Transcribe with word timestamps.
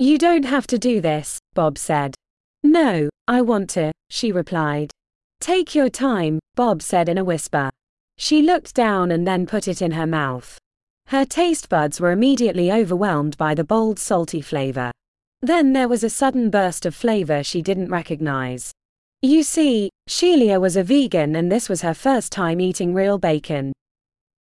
You 0.00 0.16
don't 0.16 0.46
have 0.46 0.66
to 0.68 0.78
do 0.78 1.02
this, 1.02 1.38
Bob 1.52 1.76
said. 1.76 2.14
No, 2.62 3.10
I 3.28 3.42
want 3.42 3.68
to, 3.70 3.92
she 4.08 4.32
replied. 4.32 4.90
Take 5.42 5.74
your 5.74 5.90
time, 5.90 6.38
Bob 6.54 6.80
said 6.80 7.10
in 7.10 7.18
a 7.18 7.24
whisper. 7.24 7.68
She 8.16 8.40
looked 8.40 8.74
down 8.74 9.10
and 9.10 9.26
then 9.26 9.44
put 9.44 9.68
it 9.68 9.82
in 9.82 9.90
her 9.90 10.06
mouth. 10.06 10.56
Her 11.08 11.26
taste 11.26 11.68
buds 11.68 12.00
were 12.00 12.12
immediately 12.12 12.72
overwhelmed 12.72 13.36
by 13.36 13.54
the 13.54 13.62
bold, 13.62 13.98
salty 13.98 14.40
flavor. 14.40 14.90
Then 15.42 15.74
there 15.74 15.86
was 15.86 16.02
a 16.02 16.08
sudden 16.08 16.48
burst 16.48 16.86
of 16.86 16.94
flavor 16.94 17.42
she 17.42 17.60
didn't 17.60 17.90
recognize. 17.90 18.72
You 19.20 19.42
see, 19.42 19.90
Shelia 20.08 20.58
was 20.58 20.76
a 20.76 20.82
vegan 20.82 21.36
and 21.36 21.52
this 21.52 21.68
was 21.68 21.82
her 21.82 21.92
first 21.92 22.32
time 22.32 22.58
eating 22.58 22.94
real 22.94 23.18
bacon. 23.18 23.74